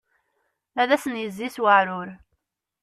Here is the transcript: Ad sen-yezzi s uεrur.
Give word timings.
Ad 0.81 0.89
sen-yezzi 1.03 1.47
s 1.55 1.57
uεrur. 1.61 2.09